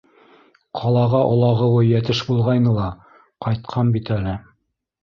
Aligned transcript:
Ҡалаға 0.79 1.21
олағыуы 1.35 1.83
йәтеш 1.91 2.25
булғайны 2.31 2.75
ла, 2.81 2.89
ҡайтҡан 3.47 3.97
бит 3.99 4.13
әле. 4.19 4.37